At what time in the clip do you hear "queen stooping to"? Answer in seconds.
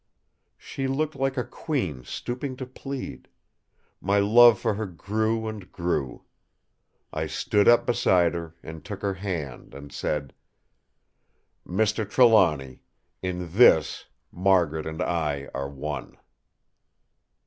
1.43-2.65